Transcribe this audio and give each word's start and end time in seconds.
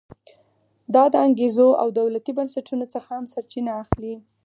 دا 0.93 1.03
د 1.13 1.15
انګېزو 1.27 1.67
او 1.81 1.87
دولتي 1.99 2.31
بنسټونو 2.37 2.85
څخه 2.93 3.09
هم 3.17 3.25
سرچینه 3.33 3.71
اخلي. 3.83 4.15